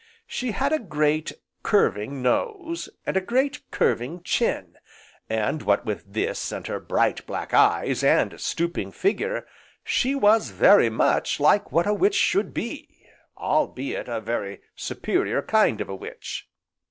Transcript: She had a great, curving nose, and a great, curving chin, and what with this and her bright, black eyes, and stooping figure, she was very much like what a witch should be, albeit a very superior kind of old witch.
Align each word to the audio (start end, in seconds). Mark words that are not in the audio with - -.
She 0.25 0.49
had 0.49 0.73
a 0.73 0.79
great, 0.79 1.31
curving 1.61 2.23
nose, 2.23 2.89
and 3.05 3.15
a 3.15 3.21
great, 3.21 3.61
curving 3.69 4.23
chin, 4.23 4.77
and 5.29 5.61
what 5.61 5.85
with 5.85 6.03
this 6.11 6.51
and 6.51 6.65
her 6.65 6.79
bright, 6.79 7.23
black 7.27 7.53
eyes, 7.53 8.03
and 8.03 8.41
stooping 8.41 8.93
figure, 8.93 9.45
she 9.83 10.15
was 10.15 10.49
very 10.49 10.89
much 10.89 11.39
like 11.39 11.71
what 11.71 11.85
a 11.85 11.93
witch 11.93 12.15
should 12.15 12.51
be, 12.51 13.05
albeit 13.37 14.07
a 14.07 14.19
very 14.19 14.61
superior 14.75 15.43
kind 15.43 15.79
of 15.81 15.87
old 15.91 16.01
witch. 16.01 16.49